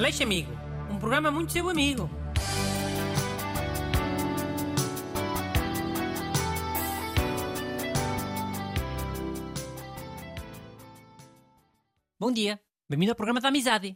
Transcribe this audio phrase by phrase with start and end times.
[0.00, 0.50] Aleixo Amigo,
[0.90, 2.08] um programa muito seu amigo.
[12.18, 12.58] Bom dia,
[12.88, 13.94] bem-vindo ao programa da amizade.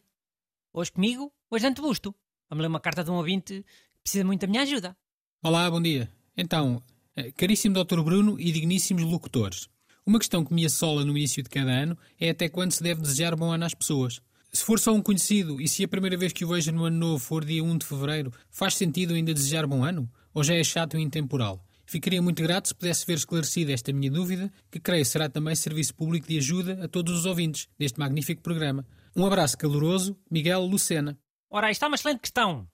[0.74, 2.14] Hoje comigo, o Agente Busto.
[2.50, 3.64] Vamos ler uma carta de um ouvinte
[3.94, 4.94] que precisa muito da minha ajuda.
[5.42, 6.12] Olá, bom dia.
[6.36, 6.82] Então,
[7.16, 8.02] eh, caríssimo Dr.
[8.02, 9.70] Bruno e digníssimos locutores,
[10.04, 13.00] uma questão que me assola no início de cada ano é até quando se deve
[13.00, 14.20] desejar bom ano às pessoas.
[14.54, 16.96] Se for só um conhecido e se a primeira vez que o vejo no ano
[16.96, 20.08] novo for dia 1 de fevereiro, faz sentido ainda desejar bom ano?
[20.32, 21.60] Ou já é chato e intemporal?
[21.84, 25.92] Ficaria muito grato se pudesse ver esclarecida esta minha dúvida, que creio será também serviço
[25.96, 28.86] público de ajuda a todos os ouvintes deste magnífico programa.
[29.16, 31.18] Um abraço caloroso, Miguel Lucena.
[31.50, 32.68] Ora, isto é uma excelente questão.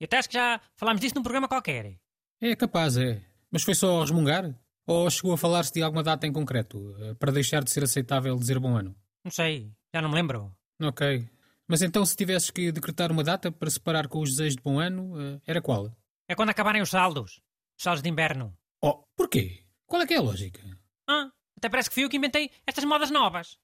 [0.00, 1.98] E até acho que já falámos disso num programa qualquer.
[2.40, 3.20] É capaz, é.
[3.50, 4.58] Mas foi só a resmungar?
[4.86, 8.38] Ou chegou a falar-se de alguma data em concreto, eh, para deixar de ser aceitável
[8.38, 8.96] dizer bom ano?
[9.22, 10.50] Não sei, já não me lembro.
[10.80, 11.28] Ok.
[11.66, 14.78] Mas então, se tivesses que decretar uma data para separar com os desejos de bom
[14.78, 15.90] ano, eh, era qual?
[16.28, 17.40] É quando acabarem os saldos.
[17.76, 18.56] Os saldos de inverno.
[18.82, 19.64] Oh, porquê?
[19.86, 20.60] Qual é que é a lógica?
[21.08, 23.58] Ah, até parece que fui eu que inventei estas modas novas.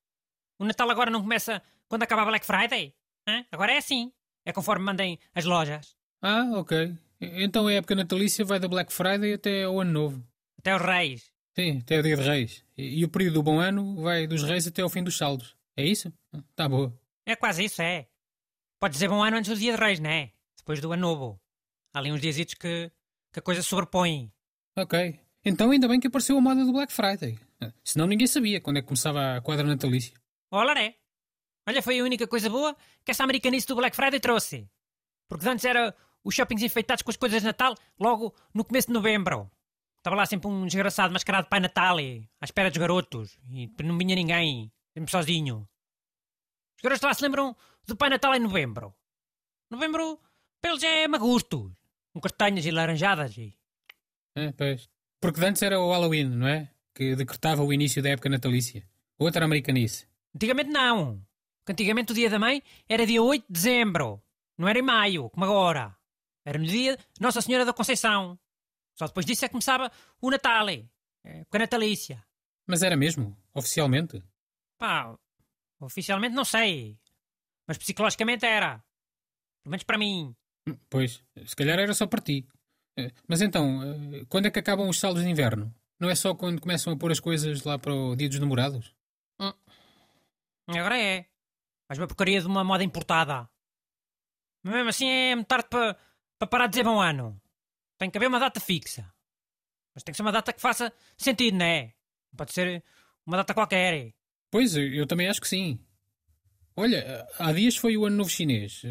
[0.58, 2.94] O Natal agora não começa quando acaba Black Friday?
[3.28, 3.44] Hã?
[3.52, 4.12] Agora é assim.
[4.44, 5.94] É conforme mandem as lojas.
[6.22, 6.96] Ah, ok.
[7.20, 10.26] Então a época natalícia vai da Black Friday até ao Ano Novo.
[10.58, 11.30] Até os reis.
[11.54, 12.64] Sim, até o dia de Reis.
[12.76, 15.56] E, e o período do bom ano vai dos Reis até ao fim dos saldos.
[15.76, 16.12] É isso?
[16.54, 16.96] Tá boa.
[17.26, 18.08] É quase isso, é.
[18.78, 20.32] Pode dizer bom ano antes do dia de reis, não é?
[20.56, 21.40] Depois do ano novo.
[21.92, 22.90] Há ali uns diasitos que,
[23.32, 24.32] que a coisa sobrepõe.
[24.76, 25.20] Ok.
[25.44, 27.38] Então ainda bem que apareceu a moda do Black Friday.
[27.84, 30.14] Senão ninguém sabia quando é que começava a quadra natalícia.
[30.50, 30.94] Olá, é.
[31.68, 34.68] Olha, foi a única coisa boa que essa americanice do Black Friday trouxe.
[35.28, 38.94] Porque antes era os shoppings enfeitados com as coisas de Natal logo no começo de
[38.94, 39.50] novembro.
[39.98, 43.38] Estava lá sempre um desgraçado mascarado de Pai Natal e à espera dos garotos.
[43.50, 45.68] E não vinha ninguém, sempre sozinho.
[46.80, 47.54] Os garotos lá se lembram
[47.86, 48.94] do Pai Natal em novembro.
[49.70, 50.18] Novembro,
[50.62, 51.70] para eles é magustos.
[52.10, 53.54] Com castanhas e laranjadas e...
[54.34, 54.88] É, pois.
[55.20, 56.70] Porque antes era o Halloween, não é?
[56.94, 58.88] Que decretava o início da época natalícia.
[59.18, 60.08] Outra americanice.
[60.34, 61.22] Antigamente não.
[61.58, 64.22] Porque antigamente o dia da mãe era dia 8 de dezembro.
[64.56, 65.94] Não era em maio, como agora.
[66.46, 68.38] Era no dia de Nossa Senhora da Conceição.
[68.98, 70.66] Só depois disso é que começava o Natal.
[70.70, 70.86] É,
[71.40, 72.24] época natalícia.
[72.66, 73.36] Mas era mesmo?
[73.52, 74.24] Oficialmente?
[74.78, 75.14] Pá,
[75.80, 76.98] oficialmente não sei.
[77.66, 78.78] Mas psicologicamente era.
[79.62, 80.34] Pelo menos para mim.
[80.68, 82.46] Hum, Pois, se calhar era só para ti.
[82.98, 85.74] Eh, Mas então, eh, quando é que acabam os saldos de inverno?
[85.98, 88.94] Não é só quando começam a pôr as coisas lá para o dia dos namorados?
[90.68, 91.26] Agora é.
[91.88, 93.48] Mais uma porcaria de uma moda importada.
[94.62, 95.96] Mas mesmo assim é muito tarde para
[96.38, 97.38] para parar de dizer bom ano.
[97.98, 99.12] Tem que haver uma data fixa.
[99.94, 101.94] Mas tem que ser uma data que faça sentido, não é?
[102.32, 102.82] Não pode ser
[103.26, 104.14] uma data qualquer.
[104.50, 105.78] Pois, eu também acho que sim.
[106.76, 108.82] Olha, há dias foi o Ano Novo Chinês.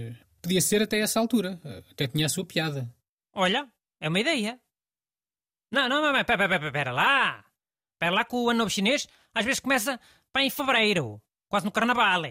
[0.41, 1.59] Podia ser até essa altura.
[1.91, 2.89] Até tinha a sua piada.
[3.33, 4.59] Olha, é uma ideia.
[5.71, 7.45] Não, não, mas pera, pera, pera lá.
[7.99, 9.99] Pera lá que o ano novo chinês às vezes começa
[10.31, 12.23] para em fevereiro, quase no carnaval.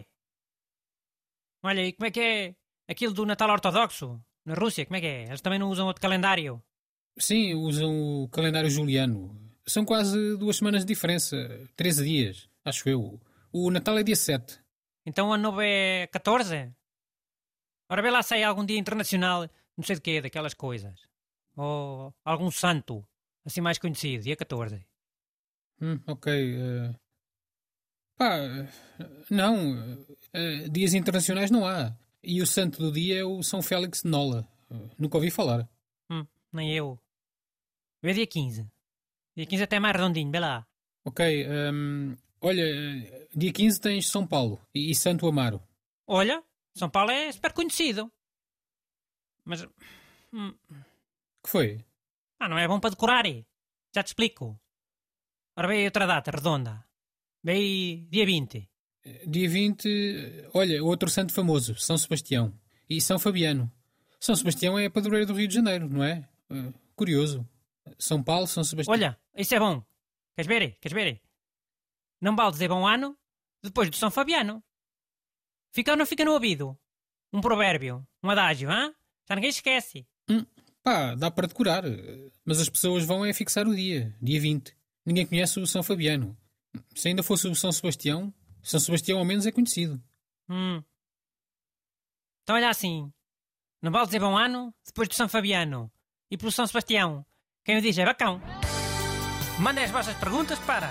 [1.62, 2.54] Olha, e como é que é
[2.88, 4.20] aquilo do Natal Ortodoxo?
[4.44, 5.24] Na Rússia, como é que é?
[5.24, 6.62] Eles também não usam outro calendário.
[7.18, 9.38] Sim, usam o calendário juliano.
[9.66, 11.36] São quase duas semanas de diferença.
[11.76, 13.20] 13 dias, acho eu.
[13.52, 14.60] O Natal é dia 7.
[15.06, 16.72] Então o ano novo é 14?
[17.90, 21.00] Ora, vê lá há algum dia internacional, não sei de quê, daquelas coisas.
[21.56, 23.06] Ou algum santo,
[23.44, 24.86] assim mais conhecido, dia 14.
[25.80, 26.32] Hum, ok.
[26.56, 26.94] eh.
[28.16, 28.36] Pá,
[29.30, 30.06] não.
[30.32, 31.96] eh, dias internacionais não há.
[32.22, 34.46] E o santo do dia é o São Félix de Nola.
[34.70, 35.68] Eh, nunca ouvi falar.
[36.10, 36.98] Hum, nem eu.
[38.02, 38.68] Vê dia 15.
[39.36, 40.66] Dia 15 até é mais redondinho, vê lá.
[41.04, 41.24] Ok.
[41.44, 45.62] ehm, olha, dia 15 tens São Paulo e, e Santo Amaro.
[46.06, 46.42] Olha,
[46.74, 48.10] São Paulo é super conhecido.
[49.44, 49.66] Mas.
[50.32, 50.54] hum,
[51.42, 51.84] Que foi?
[52.38, 53.26] ah, não é bom para decorar.
[53.26, 53.44] é?
[53.94, 54.58] Já te explico.
[55.56, 56.84] Ora, aí outra data redonda.
[57.46, 58.68] Aí dia 20.
[59.04, 62.52] Eh, Dia 20, eh, olha, outro santo famoso, São Sebastião.
[62.88, 63.70] E São Fabiano.
[64.20, 66.28] São Sebastião é a padroeira do Rio de Janeiro, não é?
[66.50, 67.46] Eh, curioso.
[67.98, 68.92] São Paulo, São Sebastião.
[68.94, 69.82] Olha, isso é bom.
[70.36, 70.76] Queres ver?
[70.80, 71.22] Queres ver?
[72.20, 73.16] Não vale dizer bom ano
[73.62, 74.62] depois do São Fabiano.
[75.72, 76.78] Fica ou não fica no ouvido?
[77.32, 78.92] Um provérbio, um adágio, hã?
[79.28, 80.06] Já ninguém esquece.
[80.82, 81.84] Pá, dá para decorar.
[82.44, 84.76] Mas as pessoas vão é fixar o dia, dia 20.
[85.04, 86.36] Ninguém conhece o São Fabiano.
[86.94, 88.32] Se ainda fosse o São Sebastião,
[88.62, 90.02] São Sebastião ao menos é conhecido.
[90.48, 90.82] Hum.
[92.42, 93.12] Então olha assim.
[93.82, 95.92] Não vale dizer bom ano depois do São Fabiano.
[96.30, 97.24] E pelo São Sebastião.
[97.64, 98.40] Quem o diz é bacão.
[99.60, 100.90] Mandem as vossas perguntas para